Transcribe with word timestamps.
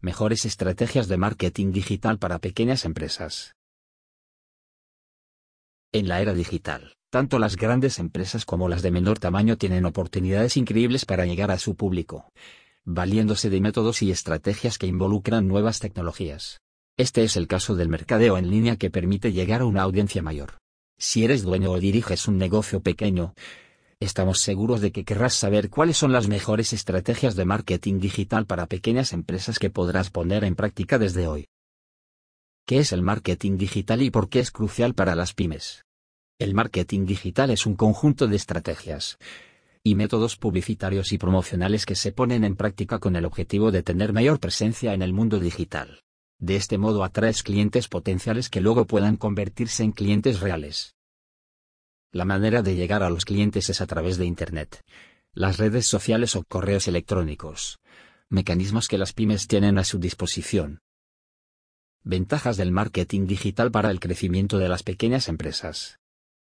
Mejores 0.00 0.44
estrategias 0.44 1.08
de 1.08 1.16
marketing 1.16 1.72
digital 1.72 2.18
para 2.18 2.38
pequeñas 2.38 2.84
empresas. 2.84 3.54
En 5.90 6.06
la 6.06 6.20
era 6.20 6.34
digital, 6.34 6.96
tanto 7.08 7.38
las 7.38 7.56
grandes 7.56 7.98
empresas 7.98 8.44
como 8.44 8.68
las 8.68 8.82
de 8.82 8.90
menor 8.90 9.18
tamaño 9.18 9.56
tienen 9.56 9.86
oportunidades 9.86 10.58
increíbles 10.58 11.06
para 11.06 11.24
llegar 11.24 11.50
a 11.50 11.58
su 11.58 11.76
público, 11.76 12.28
valiéndose 12.84 13.48
de 13.48 13.62
métodos 13.62 14.02
y 14.02 14.10
estrategias 14.10 14.76
que 14.76 14.86
involucran 14.86 15.48
nuevas 15.48 15.80
tecnologías. 15.80 16.60
Este 16.98 17.24
es 17.24 17.38
el 17.38 17.46
caso 17.46 17.74
del 17.74 17.88
mercadeo 17.88 18.36
en 18.36 18.50
línea 18.50 18.76
que 18.76 18.90
permite 18.90 19.32
llegar 19.32 19.62
a 19.62 19.66
una 19.66 19.80
audiencia 19.80 20.22
mayor. 20.22 20.58
Si 20.98 21.24
eres 21.24 21.42
dueño 21.42 21.70
o 21.70 21.80
diriges 21.80 22.28
un 22.28 22.36
negocio 22.36 22.80
pequeño, 22.80 23.32
estamos 24.00 24.40
seguros 24.40 24.80
de 24.80 24.92
que 24.92 25.04
querrás 25.04 25.34
saber 25.34 25.70
cuáles 25.70 25.96
son 25.96 26.12
las 26.12 26.28
mejores 26.28 26.72
estrategias 26.72 27.34
de 27.36 27.44
marketing 27.44 27.98
digital 27.98 28.46
para 28.46 28.66
pequeñas 28.66 29.12
empresas 29.12 29.58
que 29.58 29.70
podrás 29.70 30.10
poner 30.10 30.44
en 30.44 30.54
práctica 30.54 30.98
desde 30.98 31.26
hoy. 31.26 31.48
¿Qué 32.66 32.78
es 32.78 32.92
el 32.92 33.02
marketing 33.02 33.56
digital 33.56 34.02
y 34.02 34.10
por 34.10 34.28
qué 34.28 34.40
es 34.40 34.50
crucial 34.50 34.94
para 34.94 35.14
las 35.14 35.32
pymes? 35.32 35.84
El 36.38 36.52
marketing 36.52 37.06
digital 37.06 37.50
es 37.50 37.64
un 37.64 37.76
conjunto 37.76 38.26
de 38.26 38.36
estrategias 38.36 39.18
y 39.82 39.94
métodos 39.94 40.36
publicitarios 40.36 41.12
y 41.12 41.18
promocionales 41.18 41.86
que 41.86 41.94
se 41.94 42.10
ponen 42.10 42.42
en 42.42 42.56
práctica 42.56 42.98
con 42.98 43.14
el 43.14 43.24
objetivo 43.24 43.70
de 43.70 43.84
tener 43.84 44.12
mayor 44.12 44.40
presencia 44.40 44.92
en 44.94 45.00
el 45.00 45.12
mundo 45.12 45.38
digital. 45.38 46.02
De 46.40 46.56
este 46.56 46.76
modo 46.76 47.04
atraes 47.04 47.44
clientes 47.44 47.86
potenciales 47.86 48.50
que 48.50 48.60
luego 48.60 48.84
puedan 48.84 49.16
convertirse 49.16 49.84
en 49.84 49.92
clientes 49.92 50.40
reales. 50.40 50.95
La 52.12 52.24
manera 52.24 52.62
de 52.62 52.76
llegar 52.76 53.02
a 53.02 53.10
los 53.10 53.24
clientes 53.24 53.68
es 53.68 53.80
a 53.80 53.86
través 53.86 54.16
de 54.16 54.26
Internet, 54.26 54.80
las 55.34 55.58
redes 55.58 55.86
sociales 55.86 56.36
o 56.36 56.44
correos 56.44 56.88
electrónicos, 56.88 57.78
mecanismos 58.30 58.88
que 58.88 58.96
las 58.96 59.12
pymes 59.12 59.46
tienen 59.48 59.76
a 59.78 59.84
su 59.84 59.98
disposición. 59.98 60.80
Ventajas 62.04 62.56
del 62.56 62.70
marketing 62.70 63.26
digital 63.26 63.70
para 63.70 63.90
el 63.90 64.00
crecimiento 64.00 64.58
de 64.58 64.68
las 64.68 64.82
pequeñas 64.82 65.28
empresas. 65.28 65.98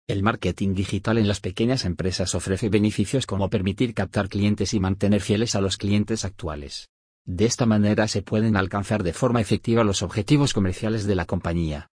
El 0.09 0.23
marketing 0.23 0.75
digital 0.75 1.19
en 1.19 1.29
las 1.29 1.41
pequeñas 1.41 1.85
empresas 1.85 2.35
ofrece 2.35 2.69
beneficios 2.69 3.27
como 3.27 3.49
permitir 3.49 3.95
captar 3.95 4.29
clientes 4.29 4.75
y 4.75 4.81
mantener 4.81 5.21
fieles 5.21 5.55
a 5.55 5.61
los 5.61 5.77
clientes 5.77 6.25
actuales. 6.25 6.89
De 7.27 7.45
esta 7.45 7.67
manera 7.67 8.09
se 8.09 8.23
pueden 8.23 8.57
alcanzar 8.57 9.03
de 9.03 9.13
forma 9.13 9.41
efectiva 9.41 9.85
los 9.85 10.03
objetivos 10.03 10.53
comerciales 10.53 11.07
de 11.07 11.15
la 11.15 11.27
compañía. 11.27 11.90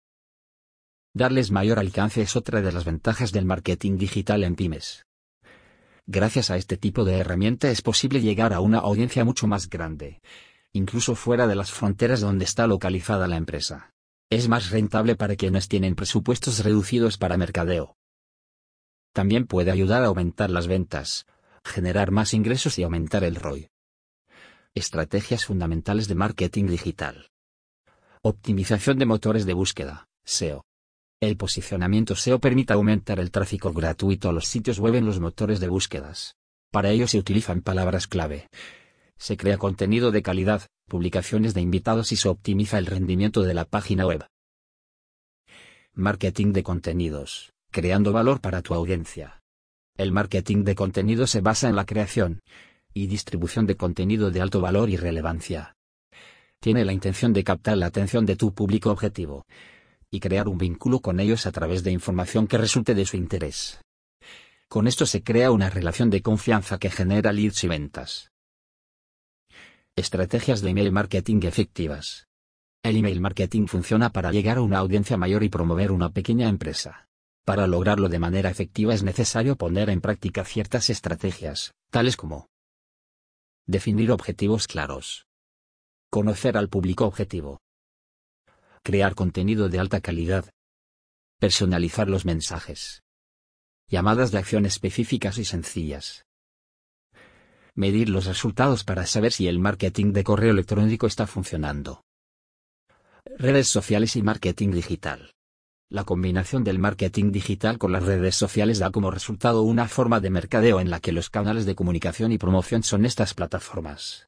Darles 1.17 1.51
mayor 1.51 1.79
alcance 1.79 2.21
es 2.21 2.37
otra 2.37 2.61
de 2.61 2.71
las 2.73 2.85
ventajas 2.85 3.33
del 3.33 3.47
marketing 3.47 3.97
digital 3.97 4.45
en 4.45 4.55
pymes. 4.55 5.07
Gracias 6.05 6.51
a 6.51 6.59
este 6.59 6.77
tipo 6.77 7.07
de 7.07 7.17
herramienta 7.17 7.71
es 7.71 7.81
posible 7.81 8.21
llegar 8.21 8.53
a 8.53 8.61
una 8.61 8.81
audiencia 8.81 9.25
mucho 9.25 9.47
más 9.47 9.71
grande, 9.71 10.21
incluso 10.75 11.15
fuera 11.15 11.47
de 11.47 11.55
las 11.55 11.71
fronteras 11.73 12.21
donde 12.21 12.45
está 12.45 12.67
localizada 12.67 13.29
la 13.29 13.39
empresa. 13.39 13.95
Es 14.29 14.51
más 14.51 14.69
rentable 14.69 15.17
para 15.17 15.37
quienes 15.37 15.69
tienen 15.69 15.95
presupuestos 15.95 16.63
reducidos 16.63 17.17
para 17.17 17.39
mercadeo. 17.39 17.97
También 19.15 19.47
puede 19.47 19.71
ayudar 19.71 20.03
a 20.03 20.09
aumentar 20.09 20.51
las 20.51 20.67
ventas, 20.67 21.25
generar 21.65 22.11
más 22.11 22.35
ingresos 22.35 22.79
y 22.79 22.83
aumentar 22.83 23.25
el 23.25 23.37
ROI. 23.37 23.71
Estrategias 24.75 25.47
fundamentales 25.47 26.09
de 26.09 26.15
marketing 26.15 26.67
digital. 26.67 27.31
Optimización 28.21 28.99
de 28.99 29.07
motores 29.07 29.47
de 29.47 29.55
búsqueda, 29.55 30.09
SEO. 30.23 30.67
El 31.21 31.39
posicionamiento 31.39 32.15
SEO 32.15 32.39
permite 32.39 32.75
aumentar 32.75 33.21
el 33.21 33.31
tráfico 33.31 33.73
gratuito 33.73 34.29
a 34.29 34.33
los 34.33 34.47
sitios 34.47 34.79
web 34.79 34.97
en 34.97 35.07
los 35.07 35.19
motores 35.19 35.61
de 35.61 35.69
búsquedas. 35.69 36.37
Para 36.71 36.91
ello 36.91 37.09
se 37.09 37.19
utilizan 37.19 37.63
palabras 37.63 38.07
clave. 38.07 38.49
Se 39.17 39.39
crea 39.39 39.57
contenido 39.57 40.11
de 40.11 40.23
calidad, 40.23 40.67
publicaciones 40.87 41.55
de 41.55 41.63
invitados 41.63 42.13
y 42.13 42.17
se 42.17 42.29
optimiza 42.29 42.77
el 42.77 42.85
rendimiento 42.85 43.43
de 43.43 43.55
la 43.55 43.65
página 43.65 44.07
web. 44.07 44.27
Marketing 45.95 46.53
de 46.53 46.63
contenidos 46.63 47.53
creando 47.73 48.11
valor 48.11 48.41
para 48.41 48.63
tu 48.63 48.73
audiencia. 48.73 49.43
El 49.99 50.11
marketing 50.11 50.65
de 50.65 50.75
contenido 50.75 51.27
se 51.27 51.43
basa 51.43 51.69
en 51.69 51.77
la 51.77 51.85
creación 51.85 52.41
y 52.95 53.07
distribución 53.07 53.67
de 53.67 53.77
contenido 53.77 54.31
de 54.31 54.41
alto 54.41 54.63
valor 54.63 54.89
y 54.89 54.97
relevancia. 54.97 55.75
Tiene 56.59 56.87
la 56.87 56.95
intención 56.95 57.35
de 57.35 57.45
captar 57.45 57.77
la 57.77 57.87
atención 57.87 58.25
de 58.25 58.37
tu 58.37 58.55
público 58.55 58.91
objetivo 58.91 59.45
y 60.11 60.21
crear 60.21 60.49
un 60.49 60.59
vínculo 60.59 61.01
con 61.01 61.21
ellos 61.21 61.47
a 61.47 61.53
través 61.53 61.83
de 61.83 61.91
información 61.91 62.47
que 62.47 62.59
resulte 62.59 62.95
de 62.95 63.07
su 63.07 63.17
interés. 63.17 63.81
Con 64.69 64.87
esto 64.87 65.07
se 65.07 65.23
crea 65.23 65.51
una 65.51 65.71
relación 65.71 66.11
de 66.11 66.23
confianza 66.23 66.79
que 66.79 66.91
genera 66.91 67.33
leads 67.33 67.65
y 67.65 67.69
ventas. 67.69 68.33
Estrategias 69.95 70.61
de 70.61 70.71
email 70.71 70.93
marketing 70.93 71.41
efectivas. 71.45 72.27
El 72.83 72.97
email 72.97 73.21
marketing 73.21 73.67
funciona 73.67 74.11
para 74.11 74.31
llegar 74.31 74.59
a 74.59 74.63
una 74.63 74.79
audiencia 74.79 75.17
mayor 75.17 75.43
y 75.43 75.49
promover 75.49 75.91
una 75.91 76.11
pequeña 76.11 76.49
empresa. 76.49 77.09
Para 77.45 77.67
lograrlo 77.67 78.09
de 78.09 78.19
manera 78.19 78.51
efectiva 78.51 78.93
es 78.93 79.03
necesario 79.03 79.57
poner 79.57 79.89
en 79.89 80.01
práctica 80.01 80.45
ciertas 80.45 80.91
estrategias, 80.91 81.73
tales 81.91 82.17
como 82.17 82.49
definir 83.67 84.11
objetivos 84.11 84.67
claros, 84.67 85.27
conocer 86.11 86.57
al 86.57 86.69
público 86.69 87.07
objetivo, 87.07 87.61
crear 88.87 89.17
contenido 89.17 89.69
de 89.69 89.81
alta 89.81 90.01
calidad, 90.01 90.45
personalizar 91.41 92.09
los 92.09 92.25
mensajes, 92.25 93.03
llamadas 93.89 94.31
de 94.31 94.39
acción 94.39 94.65
específicas 94.65 95.39
y 95.39 95.45
sencillas, 95.45 96.25
medir 97.75 98.09
los 98.09 98.27
resultados 98.27 98.85
para 98.85 99.05
saber 99.05 99.33
si 99.33 99.49
el 99.49 99.59
marketing 99.59 100.13
de 100.13 100.23
correo 100.23 100.53
electrónico 100.53 101.09
está 101.09 101.27
funcionando, 101.27 102.05
redes 103.39 103.67
sociales 103.67 104.15
y 104.15 104.23
marketing 104.23 104.71
digital. 104.71 105.33
La 105.89 106.05
combinación 106.05 106.63
del 106.63 106.79
marketing 106.79 107.33
digital 107.33 107.79
con 107.79 107.91
las 107.91 108.05
redes 108.05 108.37
sociales 108.37 108.79
da 108.79 108.93
como 108.93 109.11
resultado 109.11 109.63
una 109.63 109.89
forma 109.89 110.21
de 110.21 110.31
mercadeo 110.31 110.79
en 110.79 110.91
la 110.91 111.01
que 111.01 111.11
los 111.11 111.29
canales 111.29 111.67
de 111.67 111.75
comunicación 111.75 112.31
y 112.31 112.39
promoción 112.39 112.85
son 112.85 113.05
estas 113.05 113.35
plataformas. 113.35 114.26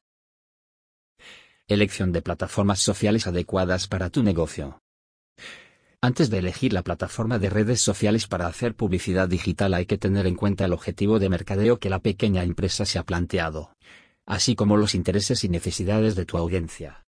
Elección 1.69 2.11
de 2.11 2.23
plataformas 2.23 2.79
sociales 2.79 3.27
adecuadas 3.27 3.87
para 3.87 4.09
tu 4.09 4.23
negocio. 4.23 4.81
Antes 6.01 6.31
de 6.31 6.39
elegir 6.39 6.73
la 6.73 6.81
plataforma 6.81 7.37
de 7.37 7.51
redes 7.51 7.79
sociales 7.79 8.25
para 8.25 8.47
hacer 8.47 8.73
publicidad 8.73 9.29
digital 9.29 9.75
hay 9.75 9.85
que 9.85 9.99
tener 9.99 10.25
en 10.25 10.33
cuenta 10.33 10.65
el 10.65 10.73
objetivo 10.73 11.19
de 11.19 11.29
mercadeo 11.29 11.77
que 11.77 11.91
la 11.91 11.99
pequeña 11.99 12.41
empresa 12.41 12.85
se 12.85 12.97
ha 12.97 13.03
planteado, 13.03 13.75
así 14.25 14.55
como 14.55 14.77
los 14.77 14.95
intereses 14.95 15.43
y 15.43 15.49
necesidades 15.49 16.15
de 16.15 16.25
tu 16.25 16.39
audiencia. 16.39 17.05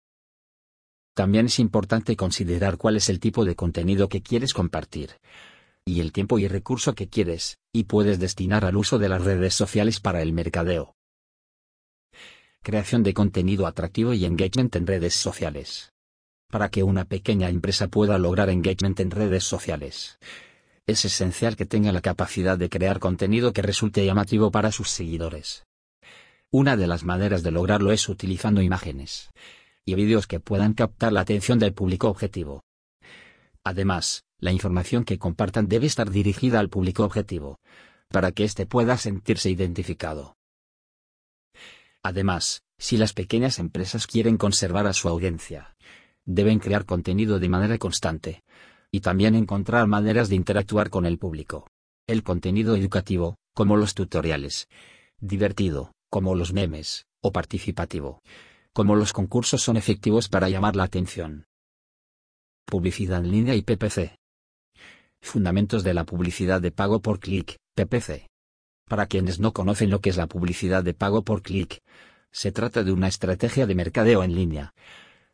También 1.14 1.46
es 1.46 1.58
importante 1.58 2.14
considerar 2.14 2.76
cuál 2.76 2.98
es 2.98 3.08
el 3.08 3.18
tipo 3.18 3.46
de 3.46 3.56
contenido 3.56 4.10
que 4.10 4.20
quieres 4.20 4.52
compartir 4.52 5.12
y 5.86 6.00
el 6.00 6.12
tiempo 6.12 6.38
y 6.38 6.48
recurso 6.48 6.94
que 6.94 7.08
quieres 7.08 7.56
y 7.72 7.84
puedes 7.84 8.18
destinar 8.20 8.66
al 8.66 8.76
uso 8.76 8.98
de 8.98 9.08
las 9.08 9.24
redes 9.24 9.54
sociales 9.54 10.00
para 10.00 10.20
el 10.20 10.34
mercadeo. 10.34 10.96
Creación 12.62 13.02
de 13.02 13.14
contenido 13.14 13.66
atractivo 13.66 14.12
y 14.12 14.26
engagement 14.26 14.76
en 14.76 14.86
redes 14.86 15.14
sociales. 15.14 15.92
Para 16.50 16.68
que 16.68 16.82
una 16.82 17.06
pequeña 17.06 17.48
empresa 17.48 17.88
pueda 17.88 18.18
lograr 18.18 18.50
engagement 18.50 19.00
en 19.00 19.10
redes 19.10 19.44
sociales, 19.44 20.18
es 20.86 21.06
esencial 21.06 21.56
que 21.56 21.64
tenga 21.64 21.90
la 21.90 22.02
capacidad 22.02 22.58
de 22.58 22.68
crear 22.68 22.98
contenido 22.98 23.54
que 23.54 23.62
resulte 23.62 24.04
llamativo 24.04 24.50
para 24.50 24.72
sus 24.72 24.90
seguidores. 24.90 25.64
Una 26.50 26.76
de 26.76 26.86
las 26.86 27.02
maneras 27.02 27.42
de 27.42 27.50
lograrlo 27.50 27.92
es 27.92 28.06
utilizando 28.10 28.60
imágenes 28.60 29.30
y 29.86 29.94
vídeos 29.94 30.26
que 30.26 30.38
puedan 30.38 30.74
captar 30.74 31.14
la 31.14 31.22
atención 31.22 31.58
del 31.58 31.72
público 31.72 32.08
objetivo. 32.08 32.62
Además, 33.64 34.24
la 34.38 34.52
información 34.52 35.04
que 35.04 35.18
compartan 35.18 35.66
debe 35.66 35.86
estar 35.86 36.10
dirigida 36.10 36.60
al 36.60 36.68
público 36.68 37.04
objetivo, 37.04 37.58
para 38.08 38.32
que 38.32 38.44
éste 38.44 38.66
pueda 38.66 38.98
sentirse 38.98 39.48
identificado. 39.48 40.36
Además, 42.02 42.62
si 42.78 42.96
las 42.96 43.12
pequeñas 43.12 43.58
empresas 43.58 44.06
quieren 44.06 44.36
conservar 44.36 44.86
a 44.86 44.92
su 44.92 45.08
audiencia, 45.08 45.76
deben 46.24 46.58
crear 46.58 46.86
contenido 46.86 47.38
de 47.38 47.48
manera 47.48 47.78
constante, 47.78 48.42
y 48.90 49.00
también 49.00 49.34
encontrar 49.34 49.86
maneras 49.86 50.28
de 50.28 50.36
interactuar 50.36 50.90
con 50.90 51.06
el 51.06 51.18
público. 51.18 51.68
El 52.06 52.22
contenido 52.22 52.74
educativo, 52.74 53.36
como 53.54 53.76
los 53.76 53.94
tutoriales, 53.94 54.68
divertido, 55.20 55.92
como 56.08 56.34
los 56.34 56.52
memes, 56.52 57.04
o 57.22 57.32
participativo, 57.32 58.20
como 58.72 58.96
los 58.96 59.12
concursos 59.12 59.62
son 59.62 59.76
efectivos 59.76 60.28
para 60.28 60.48
llamar 60.48 60.76
la 60.76 60.84
atención. 60.84 61.46
Publicidad 62.64 63.24
en 63.24 63.30
línea 63.30 63.54
y 63.54 63.62
PPC. 63.62 64.16
Fundamentos 65.20 65.84
de 65.84 65.94
la 65.94 66.04
publicidad 66.04 66.60
de 66.60 66.70
pago 66.70 67.00
por 67.00 67.20
clic, 67.20 67.56
PPC. 67.74 68.29
Para 68.90 69.06
quienes 69.06 69.38
no 69.38 69.52
conocen 69.52 69.88
lo 69.88 70.00
que 70.00 70.10
es 70.10 70.16
la 70.16 70.26
publicidad 70.26 70.82
de 70.82 70.94
pago 70.94 71.22
por 71.22 71.42
clic, 71.42 71.80
se 72.32 72.50
trata 72.50 72.82
de 72.82 72.90
una 72.90 73.06
estrategia 73.06 73.64
de 73.64 73.76
mercadeo 73.76 74.24
en 74.24 74.34
línea, 74.34 74.74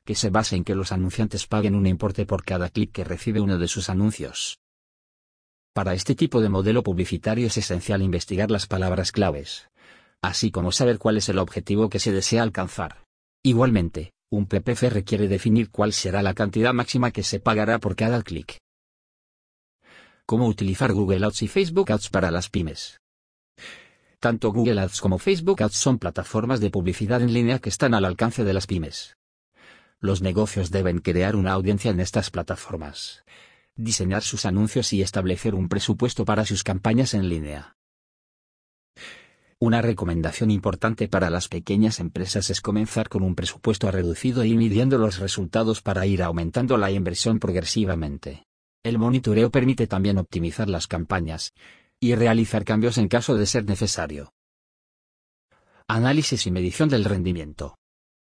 que 0.05 0.15
se 0.15 0.29
basa 0.29 0.57
en 0.57 0.63
que 0.63 0.75
los 0.75 0.93
anunciantes 0.93 1.47
paguen 1.47 1.75
un 1.75 1.87
importe 1.87 2.27
por 2.27 2.45
cada 2.45 2.69
clic 2.69 2.93
que 2.93 3.03
recibe 3.03 3.41
uno 3.41 3.57
de 3.57 3.67
sus 3.67 3.89
anuncios. 3.89 4.59
Para 5.73 5.95
este 5.95 6.15
tipo 6.15 6.43
de 6.43 6.51
modelo 6.51 6.83
publicitario 6.83 7.47
es 7.47 7.57
esencial 7.57 8.03
investigar 8.03 8.51
las 8.51 8.67
palabras 8.67 9.11
claves, 9.11 9.71
así 10.21 10.51
como 10.51 10.71
saber 10.71 10.99
cuál 10.99 11.17
es 11.17 11.31
el 11.31 11.39
objetivo 11.39 11.89
que 11.89 11.99
se 11.99 12.13
desea 12.13 12.43
alcanzar. 12.43 13.05
Igualmente, 13.43 14.13
Un 14.29 14.45
PPC 14.45 14.91
requiere 14.91 15.29
definir 15.29 15.71
cuál 15.71 15.95
será 15.95 16.21
la 16.21 16.35
cantidad 16.35 16.75
máxima 16.75 17.11
que 17.11 17.23
se 17.23 17.41
pagará 17.41 17.79
por 17.79 17.97
cada 17.97 18.23
clic. 18.23 18.59
Cómo 20.27 20.47
utilizar 20.47 20.93
Google 20.93 21.25
Ads 21.25 21.43
y 21.43 21.49
Facebook 21.49 21.91
Ads 21.91 22.11
para 22.11 22.31
las 22.31 22.51
pymes. 22.51 22.99
Tanto 24.19 24.51
Google 24.51 24.81
Ads 24.81 25.01
como 25.01 25.19
Facebook 25.19 25.63
Ads 25.63 25.77
son 25.77 25.99
plataformas 25.99 26.61
de 26.61 26.71
publicidad 26.71 27.21
en 27.21 27.33
línea 27.33 27.59
que 27.59 27.69
están 27.69 27.93
al 27.93 28.05
alcance 28.05 28.45
de 28.45 28.55
las 28.55 28.67
pymes. 28.67 29.17
Los 30.01 30.23
negocios 30.23 30.71
deben 30.71 30.99
crear 30.99 31.37
una 31.37 31.53
audiencia 31.53 31.91
en 31.91 32.01
estas 32.01 32.31
plataformas, 32.31 33.25
diseñar 33.75 34.23
sus 34.23 34.47
anuncios 34.47 34.93
y 34.93 35.03
establecer 35.03 35.55
un 35.55 35.69
presupuesto 35.69 36.25
para 36.25 36.45
sus 36.47 36.65
campañas 36.65 37.13
en 37.15 37.29
línea. 37.29 37.77
Una 39.59 39.81
recomendación 39.81 40.51
importante 40.51 41.09
para 41.09 41.31
las 41.31 41.49
pequeñas 41.49 41.99
empresas 41.99 42.51
es 42.51 42.61
comenzar 42.61 43.09
con 43.09 43.23
un 43.23 43.35
presupuesto 43.35 43.91
reducido 43.91 44.45
y 44.45 44.55
midiendo 44.55 44.99
los 44.99 45.19
resultados 45.19 45.81
para 45.81 46.07
ir 46.07 46.23
aumentando 46.23 46.77
la 46.77 46.91
inversión 46.91 47.39
progresivamente. 47.39 48.45
El 48.83 48.99
monitoreo 48.99 49.51
permite 49.51 49.87
también 49.87 50.19
optimizar 50.19 50.69
las 50.69 50.87
campañas 50.87 51.55
y 52.01 52.15
realizar 52.15 52.65
cambios 52.65 52.99
en 52.99 53.09
caso 53.09 53.37
de 53.37 53.47
ser 53.47 53.65
necesario. 53.65 54.33
Análisis 55.89 56.47
y 56.47 56.51
medición 56.51 56.89
del 56.89 57.05
rendimiento. 57.05 57.77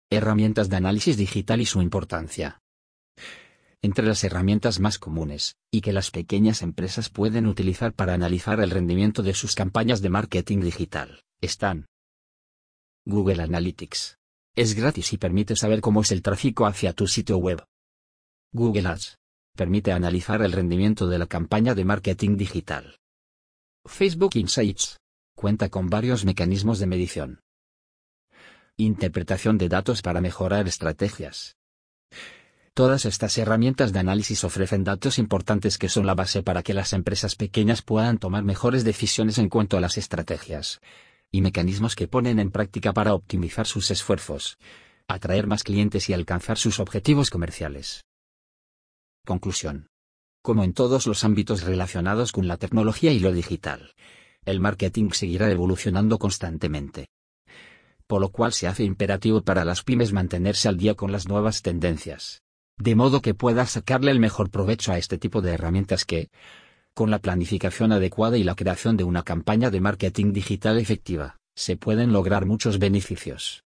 Herramientas 0.09 0.69
de 0.69 0.75
análisis 0.75 1.17
digital 1.17 1.61
y 1.61 1.65
su 1.65 1.81
importancia. 1.81 2.59
Entre 3.81 4.05
las 4.05 4.23
herramientas 4.23 4.79
más 4.79 4.99
comunes, 4.99 5.55
y 5.71 5.81
que 5.81 5.91
las 5.91 6.11
pequeñas 6.11 6.61
empresas 6.61 7.09
pueden 7.09 7.47
utilizar 7.47 7.93
para 7.93 8.13
analizar 8.13 8.59
el 8.59 8.69
rendimiento 8.69 9.23
de 9.23 9.33
sus 9.33 9.55
campañas 9.55 10.01
de 10.01 10.09
marketing 10.09 10.59
digital, 10.59 11.23
están 11.41 11.87
Google 13.05 13.43
Analytics. 13.43 14.19
Es 14.55 14.75
gratis 14.75 15.11
y 15.13 15.17
permite 15.17 15.55
saber 15.55 15.81
cómo 15.81 16.01
es 16.01 16.11
el 16.11 16.21
tráfico 16.21 16.65
hacia 16.65 16.93
tu 16.93 17.07
sitio 17.07 17.37
web. 17.37 17.65
Google 18.53 18.87
Ads. 18.87 19.17
Permite 19.55 19.91
analizar 19.91 20.41
el 20.41 20.51
rendimiento 20.51 21.07
de 21.07 21.17
la 21.17 21.27
campaña 21.27 21.75
de 21.75 21.85
marketing 21.85 22.37
digital. 22.37 22.99
Facebook 23.85 24.31
Insights. 24.35 24.97
Cuenta 25.35 25.67
con 25.67 25.89
varios 25.89 26.23
mecanismos 26.23 26.79
de 26.79 26.87
medición. 26.87 27.41
Interpretación 28.77 29.57
de 29.57 29.67
datos 29.67 30.01
para 30.01 30.21
mejorar 30.21 30.69
estrategias. 30.69 31.57
Todas 32.73 33.05
estas 33.05 33.37
herramientas 33.37 33.91
de 33.91 33.99
análisis 33.99 34.45
ofrecen 34.45 34.85
datos 34.85 35.19
importantes 35.19 35.77
que 35.77 35.89
son 35.89 36.07
la 36.07 36.15
base 36.15 36.43
para 36.43 36.63
que 36.63 36.73
las 36.73 36.93
empresas 36.93 37.35
pequeñas 37.35 37.81
puedan 37.81 38.19
tomar 38.19 38.43
mejores 38.43 38.85
decisiones 38.85 39.37
en 39.37 39.49
cuanto 39.49 39.77
a 39.77 39.81
las 39.81 39.97
estrategias 39.97 40.79
y 41.29 41.41
mecanismos 41.41 41.95
que 41.95 42.07
ponen 42.07 42.39
en 42.39 42.51
práctica 42.51 42.93
para 42.93 43.13
optimizar 43.13 43.67
sus 43.67 43.91
esfuerzos, 43.91 44.57
atraer 45.07 45.45
más 45.45 45.63
clientes 45.63 46.09
y 46.09 46.13
alcanzar 46.13 46.57
sus 46.57 46.79
objetivos 46.79 47.29
comerciales. 47.29 48.05
Conclusión. 49.25 49.87
Como 50.43 50.63
en 50.63 50.73
todos 50.73 51.07
los 51.07 51.23
ámbitos 51.23 51.63
relacionados 51.63 52.31
con 52.31 52.47
la 52.47 52.57
tecnología 52.57 53.11
y 53.11 53.19
lo 53.19 53.31
digital, 53.31 53.93
el 54.45 54.59
marketing 54.59 55.09
seguirá 55.09 55.49
evolucionando 55.49 56.19
constantemente. 56.19 57.07
Por 58.05 58.21
lo 58.21 58.29
cual 58.29 58.53
se 58.53 58.67
hace 58.67 58.83
imperativo 58.83 59.41
para 59.41 59.65
las 59.65 59.81
pymes 59.81 60.13
mantenerse 60.13 60.69
al 60.69 60.77
día 60.77 60.93
con 60.93 61.11
las 61.11 61.27
nuevas 61.27 61.63
tendencias 61.63 62.43
de 62.77 62.95
modo 62.95 63.21
que 63.21 63.33
puedas 63.33 63.71
sacarle 63.71 64.11
el 64.11 64.19
mejor 64.19 64.49
provecho 64.49 64.91
a 64.91 64.97
este 64.97 65.17
tipo 65.17 65.41
de 65.41 65.51
herramientas 65.51 66.05
que, 66.05 66.29
con 66.93 67.11
la 67.11 67.19
planificación 67.19 67.91
adecuada 67.91 68.37
y 68.37 68.43
la 68.43 68.55
creación 68.55 68.97
de 68.97 69.03
una 69.03 69.23
campaña 69.23 69.69
de 69.69 69.81
marketing 69.81 70.33
digital 70.33 70.79
efectiva, 70.79 71.37
se 71.55 71.77
pueden 71.77 72.11
lograr 72.11 72.45
muchos 72.45 72.79
beneficios. 72.79 73.63